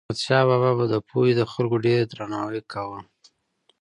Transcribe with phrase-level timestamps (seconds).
[0.03, 2.99] احمدشاه بابا به د پوهې د خلکو ډېر درناوی کاوه.